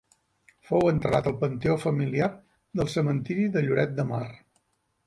Fou 0.69 0.89
enterrat 0.91 1.29
al 1.31 1.35
panteó 1.43 1.75
familiar 1.83 2.31
del 2.81 2.91
cementiri 2.95 3.47
de 3.59 3.67
Lloret 3.69 3.97
de 4.01 4.09
Mar. 4.15 4.27